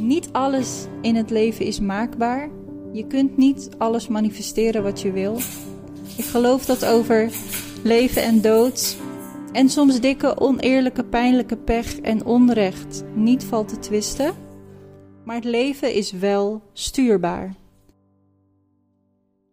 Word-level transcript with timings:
Niet 0.00 0.32
alles 0.32 0.86
in 1.02 1.16
het 1.16 1.30
leven 1.30 1.66
is 1.66 1.80
maakbaar. 1.80 2.50
Je 2.92 3.06
kunt 3.06 3.36
niet 3.36 3.68
alles 3.78 4.08
manifesteren 4.08 4.82
wat 4.82 5.00
je 5.00 5.12
wil. 5.12 5.36
Ik 6.16 6.24
geloof 6.24 6.64
dat 6.64 6.84
over 6.84 7.30
leven 7.84 8.22
en 8.22 8.40
dood 8.40 8.96
en 9.52 9.68
soms 9.68 10.00
dikke, 10.00 10.40
oneerlijke, 10.40 11.04
pijnlijke 11.04 11.56
pech 11.56 12.00
en 12.00 12.24
onrecht 12.24 13.04
niet 13.14 13.44
valt 13.44 13.68
te 13.68 13.78
twisten. 13.78 14.34
Maar 15.24 15.34
het 15.34 15.44
leven 15.44 15.94
is 15.94 16.12
wel 16.12 16.62
stuurbaar. 16.72 17.54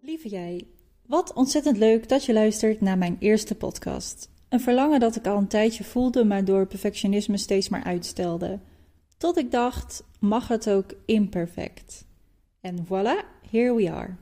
Lieve 0.01 0.29
jij, 0.29 0.67
wat 1.05 1.33
ontzettend 1.33 1.77
leuk 1.77 2.09
dat 2.09 2.25
je 2.25 2.33
luistert 2.33 2.81
naar 2.81 2.97
mijn 2.97 3.15
eerste 3.19 3.55
podcast. 3.55 4.29
Een 4.49 4.61
verlangen 4.61 4.99
dat 4.99 5.15
ik 5.15 5.27
al 5.27 5.37
een 5.37 5.47
tijdje 5.47 5.83
voelde, 5.83 6.23
maar 6.23 6.45
door 6.45 6.67
perfectionisme 6.67 7.37
steeds 7.37 7.69
maar 7.69 7.83
uitstelde. 7.83 8.59
Tot 9.17 9.37
ik 9.37 9.51
dacht, 9.51 10.03
mag 10.19 10.47
het 10.47 10.69
ook 10.69 10.93
imperfect? 11.05 12.05
En 12.61 12.85
voilà, 12.85 13.25
here 13.51 13.75
we 13.75 13.91
are. 13.91 14.15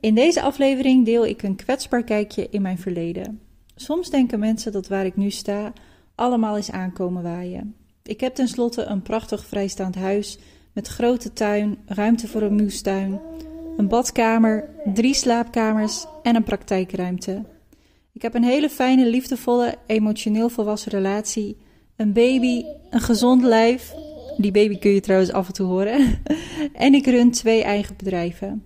In 0.00 0.14
deze 0.14 0.42
aflevering 0.42 1.04
deel 1.04 1.26
ik 1.26 1.42
een 1.42 1.56
kwetsbaar 1.56 2.02
kijkje 2.02 2.48
in 2.50 2.62
mijn 2.62 2.78
verleden. 2.78 3.40
Soms 3.74 4.10
denken 4.10 4.38
mensen 4.38 4.72
dat 4.72 4.88
waar 4.88 5.04
ik 5.04 5.16
nu 5.16 5.30
sta 5.30 5.72
allemaal 6.14 6.56
is 6.56 6.70
aankomen 6.70 7.22
waaien. 7.22 7.74
Ik 8.02 8.20
heb 8.20 8.34
tenslotte 8.34 8.84
een 8.84 9.02
prachtig 9.02 9.46
vrijstaand 9.46 9.94
huis 9.94 10.38
met 10.72 10.86
grote 10.86 11.32
tuin, 11.32 11.78
ruimte 11.86 12.28
voor 12.28 12.42
een 12.42 12.56
moestuin, 12.56 13.20
een 13.76 13.88
badkamer, 13.88 14.68
drie 14.94 15.14
slaapkamers 15.14 16.06
en 16.22 16.36
een 16.36 16.44
praktijkruimte. 16.44 17.44
Ik 18.12 18.22
heb 18.22 18.34
een 18.34 18.44
hele 18.44 18.70
fijne, 18.70 19.06
liefdevolle, 19.06 19.74
emotioneel 19.86 20.48
volwassen 20.48 20.92
relatie, 20.92 21.56
een 22.00 22.12
baby, 22.12 22.64
een 22.90 23.00
gezond 23.00 23.42
lijf. 23.42 23.94
Die 24.36 24.50
baby 24.50 24.78
kun 24.78 24.90
je 24.90 25.00
trouwens 25.00 25.32
af 25.32 25.46
en 25.46 25.52
toe 25.52 25.66
horen. 25.66 26.22
en 26.72 26.94
ik 26.94 27.06
run 27.06 27.30
twee 27.30 27.62
eigen 27.62 27.96
bedrijven. 27.96 28.64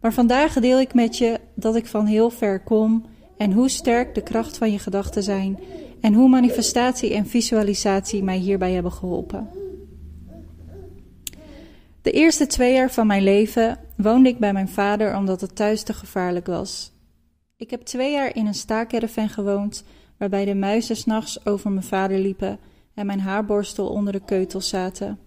Maar 0.00 0.12
vandaag 0.12 0.54
deel 0.54 0.80
ik 0.80 0.94
met 0.94 1.18
je 1.18 1.40
dat 1.54 1.76
ik 1.76 1.86
van 1.86 2.06
heel 2.06 2.30
ver 2.30 2.60
kom 2.60 3.04
en 3.36 3.52
hoe 3.52 3.68
sterk 3.68 4.14
de 4.14 4.22
kracht 4.22 4.58
van 4.58 4.72
je 4.72 4.78
gedachten 4.78 5.22
zijn 5.22 5.58
en 6.00 6.14
hoe 6.14 6.28
manifestatie 6.28 7.14
en 7.14 7.26
visualisatie 7.26 8.22
mij 8.22 8.36
hierbij 8.36 8.72
hebben 8.72 8.92
geholpen. 8.92 9.48
De 12.02 12.10
eerste 12.10 12.46
twee 12.46 12.74
jaar 12.74 12.90
van 12.90 13.06
mijn 13.06 13.22
leven 13.22 13.78
woonde 13.96 14.28
ik 14.28 14.38
bij 14.38 14.52
mijn 14.52 14.68
vader 14.68 15.16
omdat 15.16 15.40
het 15.40 15.56
thuis 15.56 15.82
te 15.82 15.92
gevaarlijk 15.92 16.46
was. 16.46 16.92
Ik 17.56 17.70
heb 17.70 17.82
twee 17.82 18.12
jaar 18.12 18.36
in 18.36 18.46
een 18.46 18.54
staakerven 18.54 19.28
gewoond, 19.28 19.84
waarbij 20.16 20.44
de 20.44 20.54
muizen 20.54 20.96
s'nachts 20.96 21.46
over 21.46 21.70
mijn 21.70 21.84
vader 21.84 22.18
liepen 22.18 22.58
en 23.00 23.06
mijn 23.06 23.20
haarborstel 23.20 23.88
onder 23.88 24.12
de 24.12 24.24
keutels 24.24 24.68
zaten. 24.68 25.18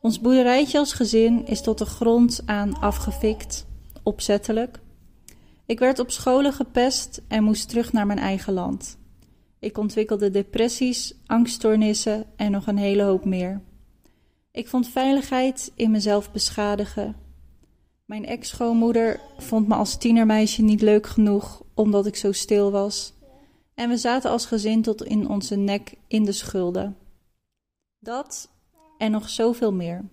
Ons 0.00 0.20
boerderijtje 0.20 0.78
als 0.78 0.92
gezin 0.92 1.46
is 1.46 1.60
tot 1.60 1.78
de 1.78 1.84
grond 1.84 2.42
aan 2.46 2.80
afgefikt, 2.80 3.66
opzettelijk. 4.02 4.80
Ik 5.66 5.78
werd 5.78 5.98
op 5.98 6.10
scholen 6.10 6.52
gepest 6.52 7.22
en 7.28 7.44
moest 7.44 7.68
terug 7.68 7.92
naar 7.92 8.06
mijn 8.06 8.18
eigen 8.18 8.52
land. 8.52 8.98
Ik 9.58 9.78
ontwikkelde 9.78 10.30
depressies, 10.30 11.14
angststoornissen 11.26 12.26
en 12.36 12.50
nog 12.50 12.66
een 12.66 12.78
hele 12.78 13.02
hoop 13.02 13.24
meer. 13.24 13.60
Ik 14.52 14.68
vond 14.68 14.88
veiligheid 14.88 15.72
in 15.74 15.90
mezelf 15.90 16.32
beschadigen. 16.32 17.16
Mijn 18.04 18.26
ex-schoonmoeder 18.26 19.20
vond 19.38 19.68
me 19.68 19.74
als 19.74 19.96
tienermeisje 19.96 20.62
niet 20.62 20.82
leuk 20.82 21.06
genoeg 21.06 21.62
omdat 21.74 22.06
ik 22.06 22.16
zo 22.16 22.32
stil 22.32 22.70
was. 22.70 23.13
En 23.74 23.88
we 23.88 23.96
zaten 23.96 24.30
als 24.30 24.46
gezin 24.46 24.82
tot 24.82 25.04
in 25.04 25.28
onze 25.28 25.56
nek 25.56 25.94
in 26.06 26.24
de 26.24 26.32
schulden. 26.32 26.96
Dat 27.98 28.48
en 28.98 29.10
nog 29.10 29.28
zoveel 29.28 29.72
meer. 29.72 30.04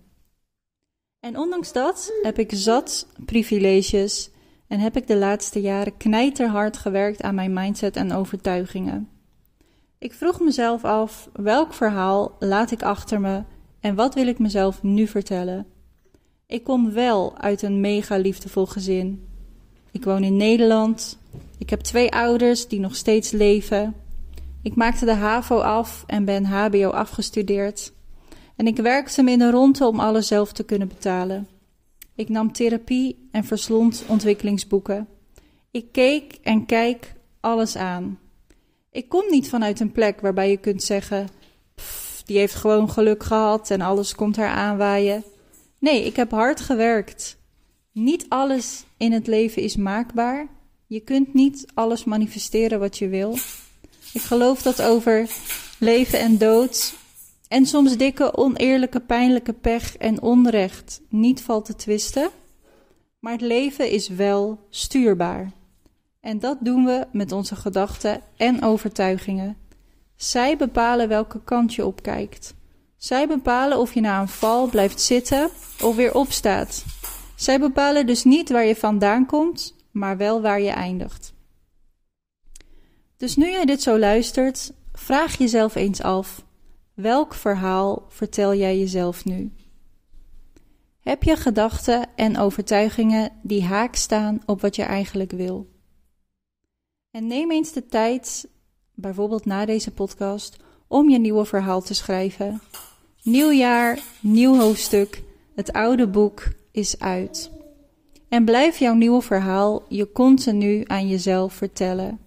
En 1.20 1.38
ondanks 1.38 1.72
dat 1.72 2.12
heb 2.22 2.38
ik 2.38 2.50
zat 2.54 3.06
privileges 3.24 4.30
en 4.66 4.80
heb 4.80 4.96
ik 4.96 5.06
de 5.06 5.16
laatste 5.16 5.60
jaren 5.60 5.96
knijterhard 5.96 6.76
gewerkt 6.76 7.22
aan 7.22 7.34
mijn 7.34 7.52
mindset 7.52 7.96
en 7.96 8.12
overtuigingen. 8.12 9.08
Ik 9.98 10.12
vroeg 10.12 10.40
mezelf 10.40 10.84
af 10.84 11.28
welk 11.32 11.74
verhaal 11.74 12.36
laat 12.38 12.70
ik 12.70 12.82
achter 12.82 13.20
me 13.20 13.42
en 13.80 13.94
wat 13.94 14.14
wil 14.14 14.26
ik 14.26 14.38
mezelf 14.38 14.82
nu 14.82 15.06
vertellen? 15.06 15.66
Ik 16.46 16.64
kom 16.64 16.92
wel 16.92 17.38
uit 17.38 17.62
een 17.62 17.80
mega 17.80 18.16
liefdevol 18.16 18.66
gezin. 18.66 19.28
Ik 19.92 20.04
woon 20.04 20.22
in 20.22 20.36
Nederland. 20.36 21.18
Ik 21.58 21.70
heb 21.70 21.80
twee 21.80 22.12
ouders 22.12 22.68
die 22.68 22.80
nog 22.80 22.96
steeds 22.96 23.30
leven. 23.30 23.94
Ik 24.62 24.74
maakte 24.74 25.04
de 25.04 25.12
HAVO 25.12 25.58
af 25.58 26.04
en 26.06 26.24
ben 26.24 26.44
HBO 26.44 26.88
afgestudeerd. 26.88 27.92
En 28.56 28.66
ik 28.66 28.76
werkte 28.76 29.22
me 29.22 29.30
in 29.30 29.38
de 29.38 29.50
ronde 29.50 29.86
om 29.86 30.00
alles 30.00 30.26
zelf 30.26 30.52
te 30.52 30.64
kunnen 30.64 30.88
betalen. 30.88 31.48
Ik 32.14 32.28
nam 32.28 32.52
therapie 32.52 33.28
en 33.30 33.44
verslond 33.44 34.04
ontwikkelingsboeken. 34.08 35.08
Ik 35.70 35.92
keek 35.92 36.38
en 36.42 36.66
kijk 36.66 37.14
alles 37.40 37.76
aan. 37.76 38.18
Ik 38.90 39.08
kom 39.08 39.24
niet 39.30 39.48
vanuit 39.48 39.80
een 39.80 39.92
plek 39.92 40.20
waarbij 40.20 40.50
je 40.50 40.56
kunt 40.56 40.82
zeggen: 40.82 41.28
die 42.24 42.38
heeft 42.38 42.54
gewoon 42.54 42.90
geluk 42.90 43.22
gehad 43.22 43.70
en 43.70 43.80
alles 43.80 44.14
komt 44.14 44.36
haar 44.36 44.48
aanwaaien. 44.48 45.24
Nee, 45.78 46.04
ik 46.04 46.16
heb 46.16 46.30
hard 46.30 46.60
gewerkt. 46.60 47.36
Niet 47.92 48.26
alles 48.28 48.84
in 49.02 49.12
het 49.12 49.26
leven 49.26 49.62
is 49.62 49.76
maakbaar. 49.76 50.48
Je 50.86 51.00
kunt 51.00 51.34
niet 51.34 51.66
alles 51.74 52.04
manifesteren 52.04 52.78
wat 52.78 52.98
je 52.98 53.08
wil. 53.08 53.36
Ik 54.12 54.20
geloof 54.20 54.62
dat 54.62 54.82
over 54.82 55.30
leven 55.78 56.18
en 56.18 56.38
dood 56.38 56.94
en 57.48 57.66
soms 57.66 57.96
dikke, 57.96 58.36
oneerlijke, 58.36 59.00
pijnlijke 59.00 59.52
pech 59.52 59.96
en 59.96 60.22
onrecht 60.22 61.00
niet 61.08 61.40
valt 61.40 61.64
te 61.64 61.76
twisten. 61.76 62.30
Maar 63.18 63.32
het 63.32 63.40
leven 63.40 63.90
is 63.90 64.08
wel 64.08 64.66
stuurbaar. 64.70 65.52
En 66.20 66.38
dat 66.38 66.56
doen 66.60 66.84
we 66.84 67.06
met 67.12 67.32
onze 67.32 67.56
gedachten 67.56 68.20
en 68.36 68.62
overtuigingen. 68.62 69.56
Zij 70.16 70.56
bepalen 70.56 71.08
welke 71.08 71.40
kant 71.44 71.74
je 71.74 71.86
opkijkt. 71.86 72.54
Zij 72.96 73.26
bepalen 73.26 73.78
of 73.78 73.94
je 73.94 74.00
na 74.00 74.20
een 74.20 74.28
val 74.28 74.66
blijft 74.66 75.00
zitten 75.00 75.50
of 75.80 75.96
weer 75.96 76.14
opstaat. 76.14 76.91
Zij 77.42 77.60
bepalen 77.60 78.06
dus 78.06 78.24
niet 78.24 78.50
waar 78.50 78.64
je 78.64 78.76
vandaan 78.76 79.26
komt, 79.26 79.74
maar 79.90 80.16
wel 80.16 80.40
waar 80.40 80.60
je 80.60 80.70
eindigt. 80.70 81.34
Dus 83.16 83.36
nu 83.36 83.50
jij 83.50 83.64
dit 83.64 83.82
zo 83.82 83.98
luistert, 83.98 84.72
vraag 84.92 85.38
jezelf 85.38 85.74
eens 85.74 86.02
af: 86.02 86.44
welk 86.94 87.34
verhaal 87.34 88.04
vertel 88.08 88.54
jij 88.54 88.78
jezelf 88.78 89.24
nu? 89.24 89.52
Heb 91.00 91.22
je 91.22 91.36
gedachten 91.36 92.06
en 92.16 92.38
overtuigingen 92.38 93.32
die 93.42 93.64
haak 93.64 93.94
staan 93.94 94.40
op 94.46 94.60
wat 94.60 94.76
je 94.76 94.82
eigenlijk 94.82 95.30
wil? 95.30 95.68
En 97.10 97.26
neem 97.26 97.50
eens 97.50 97.72
de 97.72 97.86
tijd, 97.86 98.48
bijvoorbeeld 98.94 99.44
na 99.44 99.64
deze 99.64 99.90
podcast, 99.90 100.56
om 100.86 101.08
je 101.08 101.18
nieuwe 101.18 101.44
verhaal 101.44 101.82
te 101.82 101.94
schrijven. 101.94 102.60
Nieuw 103.22 103.50
jaar, 103.50 103.98
nieuw 104.20 104.58
hoofdstuk, 104.58 105.22
het 105.54 105.72
oude 105.72 106.08
boek 106.08 106.60
is 106.72 106.98
uit. 106.98 107.50
En 108.28 108.44
blijf 108.44 108.78
jouw 108.78 108.94
nieuwe 108.94 109.22
verhaal 109.22 109.84
je 109.88 110.12
continu 110.12 110.82
aan 110.86 111.08
jezelf 111.08 111.54
vertellen. 111.54 112.18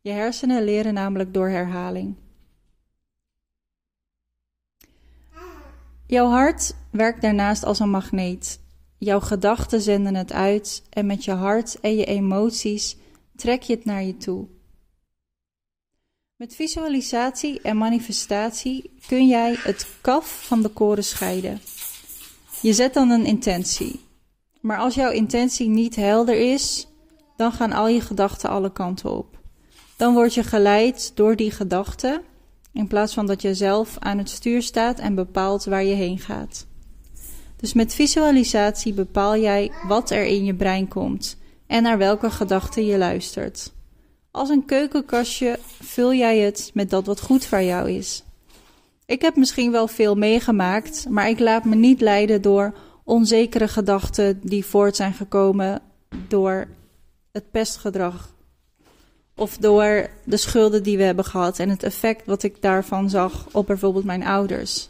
Je 0.00 0.10
hersenen 0.10 0.64
leren 0.64 0.94
namelijk 0.94 1.34
door 1.34 1.48
herhaling. 1.48 2.14
Jouw 6.06 6.28
hart 6.28 6.74
werkt 6.90 7.22
daarnaast 7.22 7.64
als 7.64 7.78
een 7.78 7.90
magneet. 7.90 8.60
Jouw 8.98 9.20
gedachten 9.20 9.80
zenden 9.80 10.14
het 10.14 10.32
uit 10.32 10.82
en 10.90 11.06
met 11.06 11.24
je 11.24 11.32
hart 11.32 11.80
en 11.80 11.96
je 11.96 12.04
emoties 12.04 12.96
trek 13.36 13.62
je 13.62 13.74
het 13.74 13.84
naar 13.84 14.02
je 14.02 14.16
toe. 14.16 14.46
Met 16.36 16.54
visualisatie 16.54 17.60
en 17.60 17.76
manifestatie 17.76 18.90
kun 19.06 19.26
jij 19.26 19.54
het 19.58 19.88
kaf 20.00 20.46
van 20.46 20.62
de 20.62 20.68
koren 20.68 21.04
scheiden. 21.04 21.60
Je 22.66 22.72
zet 22.72 22.94
dan 22.94 23.10
een 23.10 23.24
intentie. 23.24 24.00
Maar 24.60 24.78
als 24.78 24.94
jouw 24.94 25.10
intentie 25.10 25.68
niet 25.68 25.96
helder 25.96 26.52
is, 26.52 26.86
dan 27.36 27.52
gaan 27.52 27.72
al 27.72 27.88
je 27.88 28.00
gedachten 28.00 28.50
alle 28.50 28.72
kanten 28.72 29.10
op. 29.10 29.38
Dan 29.96 30.14
word 30.14 30.34
je 30.34 30.42
geleid 30.42 31.12
door 31.14 31.36
die 31.36 31.50
gedachten, 31.50 32.20
in 32.72 32.86
plaats 32.86 33.14
van 33.14 33.26
dat 33.26 33.42
je 33.42 33.54
zelf 33.54 33.96
aan 33.98 34.18
het 34.18 34.30
stuur 34.30 34.62
staat 34.62 34.98
en 34.98 35.14
bepaalt 35.14 35.64
waar 35.64 35.84
je 35.84 35.94
heen 35.94 36.18
gaat. 36.18 36.66
Dus 37.56 37.72
met 37.72 37.94
visualisatie 37.94 38.92
bepaal 38.92 39.36
jij 39.36 39.72
wat 39.88 40.10
er 40.10 40.24
in 40.24 40.44
je 40.44 40.54
brein 40.54 40.88
komt 40.88 41.36
en 41.66 41.82
naar 41.82 41.98
welke 41.98 42.30
gedachten 42.30 42.86
je 42.86 42.98
luistert. 42.98 43.72
Als 44.30 44.48
een 44.48 44.64
keukenkastje 44.64 45.58
vul 45.80 46.14
jij 46.14 46.38
het 46.38 46.70
met 46.74 46.90
dat 46.90 47.06
wat 47.06 47.20
goed 47.20 47.46
voor 47.46 47.62
jou 47.62 47.90
is. 47.90 48.25
Ik 49.06 49.22
heb 49.22 49.36
misschien 49.36 49.72
wel 49.72 49.88
veel 49.88 50.14
meegemaakt, 50.14 51.06
maar 51.08 51.28
ik 51.28 51.38
laat 51.38 51.64
me 51.64 51.74
niet 51.74 52.00
leiden 52.00 52.42
door 52.42 52.74
onzekere 53.04 53.68
gedachten 53.68 54.40
die 54.42 54.64
voort 54.64 54.96
zijn 54.96 55.12
gekomen 55.12 55.82
door 56.28 56.66
het 57.32 57.50
pestgedrag. 57.50 58.34
Of 59.36 59.56
door 59.56 60.10
de 60.24 60.36
schulden 60.36 60.82
die 60.82 60.96
we 60.96 61.02
hebben 61.02 61.24
gehad 61.24 61.58
en 61.58 61.68
het 61.68 61.82
effect 61.82 62.26
wat 62.26 62.42
ik 62.42 62.62
daarvan 62.62 63.10
zag 63.10 63.46
op 63.52 63.66
bijvoorbeeld 63.66 64.04
mijn 64.04 64.24
ouders. 64.24 64.88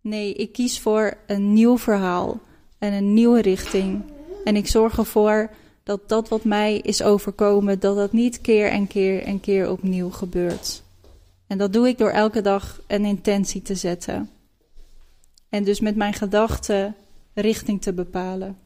Nee, 0.00 0.34
ik 0.34 0.52
kies 0.52 0.80
voor 0.80 1.16
een 1.26 1.52
nieuw 1.52 1.78
verhaal 1.78 2.40
en 2.78 2.92
een 2.92 3.14
nieuwe 3.14 3.40
richting. 3.40 4.02
En 4.44 4.56
ik 4.56 4.66
zorg 4.66 4.98
ervoor 4.98 5.50
dat 5.82 6.08
dat 6.08 6.28
wat 6.28 6.44
mij 6.44 6.76
is 6.76 7.02
overkomen, 7.02 7.80
dat 7.80 7.96
dat 7.96 8.12
niet 8.12 8.40
keer 8.40 8.70
en 8.70 8.86
keer 8.86 9.22
en 9.22 9.40
keer 9.40 9.70
opnieuw 9.70 10.10
gebeurt. 10.10 10.82
En 11.48 11.58
dat 11.58 11.72
doe 11.72 11.88
ik 11.88 11.98
door 11.98 12.10
elke 12.10 12.40
dag 12.40 12.80
een 12.86 13.04
intentie 13.04 13.62
te 13.62 13.74
zetten. 13.74 14.30
En 15.48 15.64
dus 15.64 15.80
met 15.80 15.96
mijn 15.96 16.12
gedachten 16.12 16.94
richting 17.34 17.82
te 17.82 17.92
bepalen. 17.92 18.58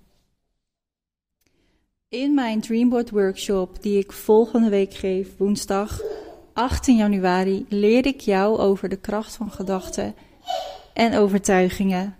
In 2.08 2.34
mijn 2.34 2.60
Dreamboard 2.60 3.10
workshop, 3.10 3.82
die 3.82 3.98
ik 3.98 4.12
volgende 4.12 4.68
week 4.68 4.94
geef, 4.94 5.36
woensdag 5.36 6.00
18 6.52 6.96
januari, 6.96 7.66
leer 7.68 8.06
ik 8.06 8.20
jou 8.20 8.58
over 8.58 8.88
de 8.88 8.96
kracht 8.96 9.34
van 9.36 9.50
gedachten 9.50 10.14
en 10.94 11.14
overtuigingen. 11.14 12.16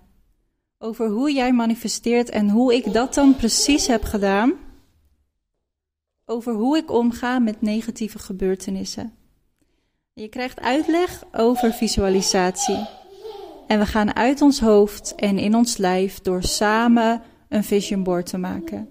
Over 0.79 1.09
hoe 1.09 1.32
jij 1.32 1.53
manifesteert 1.53 2.29
en 2.29 2.50
hoe 2.50 2.75
ik 2.75 2.93
dat 2.93 3.14
dan 3.14 3.37
precies 3.37 3.87
heb 3.87 4.03
gedaan. 4.05 4.53
Over 6.25 6.55
hoe 6.55 6.76
ik 6.76 6.91
omga 6.91 7.38
met 7.38 7.62
negatieve 7.62 8.19
gebeurtenissen. 8.19 9.12
Je 10.14 10.29
krijgt 10.29 10.61
uitleg 10.61 11.25
over 11.32 11.73
visualisatie. 11.73 12.88
En 13.67 13.79
we 13.79 13.87
gaan 13.87 14.17
uit 14.17 14.41
ons 14.41 14.61
hoofd 14.61 15.14
en 15.14 15.38
in 15.38 15.55
ons 15.55 15.76
lijf 15.76 16.20
door 16.20 16.43
samen 16.43 17.23
een 17.49 17.64
vision 17.64 18.03
board 18.03 18.26
te 18.26 18.38
maken. 18.38 18.88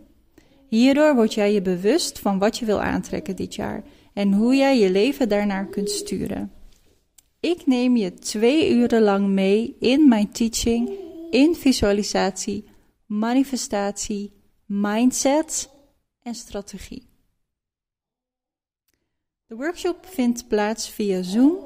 Hierdoor 0.68 1.16
word 1.16 1.34
jij 1.34 1.54
je 1.54 1.62
bewust 1.62 2.20
van 2.20 2.40
wat 2.40 2.58
je 2.58 2.66
wil 2.66 2.82
aantrekken 2.82 3.36
dit 3.36 3.56
jaar 3.56 3.84
en 4.14 4.34
hoe 4.34 4.56
jij 4.56 4.80
je 4.80 4.92
leven 4.92 5.30
daarnaar 5.30 5.66
kunt 5.66 5.90
sturen. 5.90 6.52
Ik 7.40 7.66
neem 7.66 7.98
je 7.98 8.14
twee 8.14 8.72
uren 8.72 9.02
lang 9.02 9.28
mee 9.28 9.76
in 9.80 10.08
mijn 10.08 10.32
teaching 10.32 10.92
in 11.30 11.56
visualisatie, 11.56 12.66
manifestatie, 13.06 14.32
mindset 14.66 15.70
en 16.24 16.36
strategie. 16.36 17.11
De 19.52 19.58
workshop 19.58 20.06
vindt 20.06 20.48
plaats 20.48 20.90
via 20.90 21.22
Zoom 21.22 21.58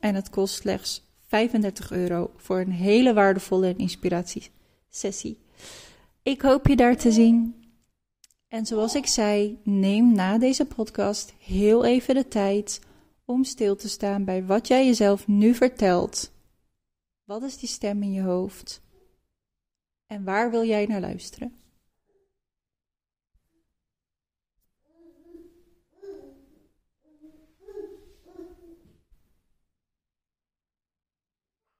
en 0.00 0.14
het 0.14 0.30
kost 0.30 0.54
slechts 0.54 1.02
35 1.26 1.90
euro 1.90 2.30
voor 2.36 2.60
een 2.60 2.72
hele 2.72 3.12
waardevolle 3.12 3.74
inspiratiesessie. 3.76 5.38
Ik 6.22 6.40
hoop 6.42 6.66
je 6.66 6.76
daar 6.76 6.96
te 6.96 7.12
zien. 7.12 7.64
En 8.48 8.66
zoals 8.66 8.94
ik 8.94 9.06
zei, 9.06 9.58
neem 9.62 10.12
na 10.12 10.38
deze 10.38 10.64
podcast 10.66 11.34
heel 11.38 11.84
even 11.84 12.14
de 12.14 12.28
tijd 12.28 12.80
om 13.24 13.44
stil 13.44 13.76
te 13.76 13.88
staan 13.88 14.24
bij 14.24 14.44
wat 14.44 14.68
jij 14.68 14.86
jezelf 14.86 15.26
nu 15.26 15.54
vertelt. 15.54 16.30
Wat 17.24 17.42
is 17.42 17.58
die 17.58 17.68
stem 17.68 18.02
in 18.02 18.12
je 18.12 18.22
hoofd? 18.22 18.82
En 20.06 20.24
waar 20.24 20.50
wil 20.50 20.64
jij 20.64 20.86
naar 20.86 21.00
luisteren? 21.00 21.52